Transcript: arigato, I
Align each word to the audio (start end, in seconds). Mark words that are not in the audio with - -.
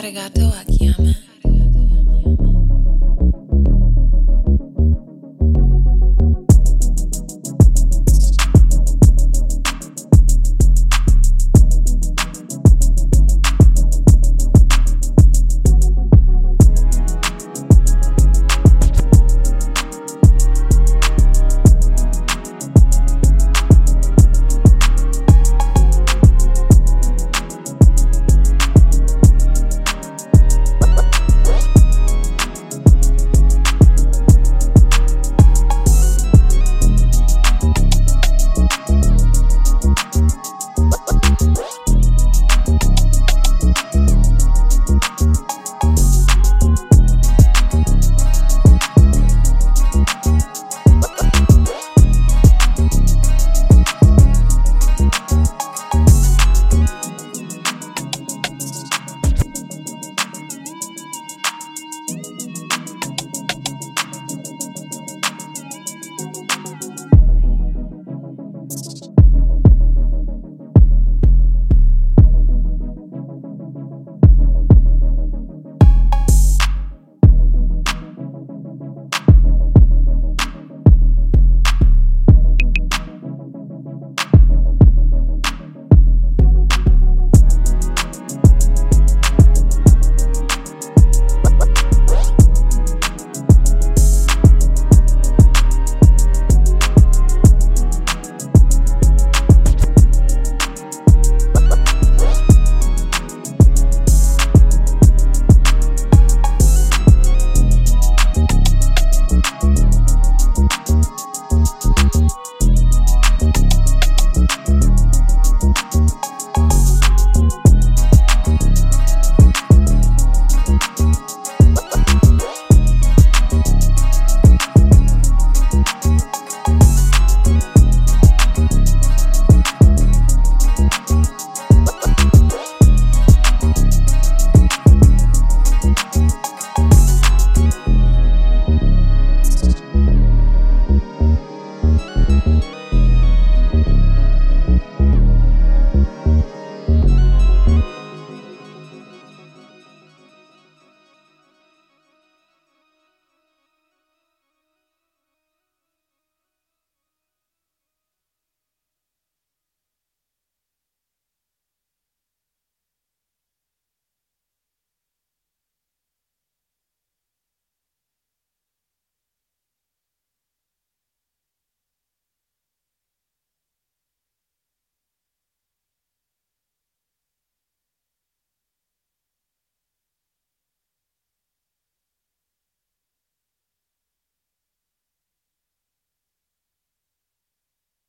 arigato, 0.00 0.40
I 0.40 0.69